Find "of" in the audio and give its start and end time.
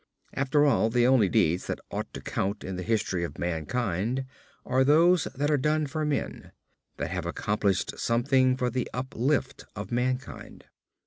3.23-3.37, 9.75-9.91